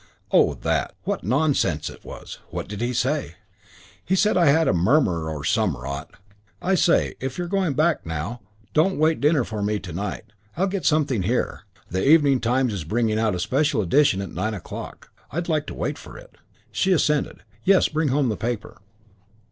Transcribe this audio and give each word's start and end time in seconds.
"Oh, 0.31 0.55
that. 0.55 0.95
What 1.03 1.23
nonsense 1.23 1.87
it 1.87 2.03
was. 2.03 2.39
What 2.49 2.67
did 2.67 2.81
he 2.81 2.91
say?" 2.91 3.35
"Said 4.11 4.35
I 4.35 4.47
had 4.47 4.67
a 4.67 4.73
murmur 4.73 5.29
or 5.29 5.43
some 5.43 5.77
rot. 5.77 6.15
I 6.59 6.73
say, 6.73 7.13
if 7.19 7.37
you're 7.37 7.45
going 7.47 7.75
back 7.75 8.03
now, 8.03 8.41
don't 8.73 8.97
wait 8.97 9.21
dinner 9.21 9.43
for 9.43 9.61
me 9.61 9.77
to 9.81 9.93
night. 9.93 10.23
I'll 10.57 10.65
get 10.65 10.87
something 10.87 11.21
here. 11.21 11.65
The 11.91 12.03
Evening 12.03 12.39
Times 12.39 12.73
is 12.73 12.83
bringing 12.83 13.19
out 13.19 13.35
a 13.35 13.39
special 13.39 13.83
edition 13.83 14.21
at 14.21 14.31
nine 14.31 14.55
o'clock. 14.55 15.11
I'd 15.29 15.47
like 15.47 15.67
to 15.67 15.75
wait 15.75 15.99
for 15.99 16.17
it." 16.17 16.35
She 16.71 16.91
assented, 16.91 17.43
"Yes, 17.63 17.87
bring 17.87 18.07
home 18.07 18.29
the 18.29 18.37
paper." 18.37 18.79